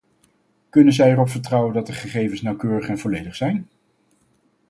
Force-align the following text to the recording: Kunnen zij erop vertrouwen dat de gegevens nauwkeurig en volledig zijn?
Kunnen 0.69 0.93
zij 0.93 1.11
erop 1.11 1.29
vertrouwen 1.29 1.73
dat 1.73 1.85
de 1.87 1.93
gegevens 1.93 2.41
nauwkeurig 2.41 2.87
en 2.87 2.99
volledig 2.99 3.35
zijn? 3.35 3.67